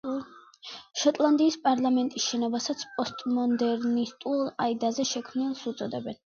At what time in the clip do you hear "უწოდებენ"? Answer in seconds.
5.77-6.23